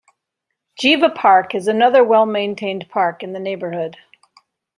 [0.79, 3.97] Jeeva Park is another well-maintained park in the neighbourhood.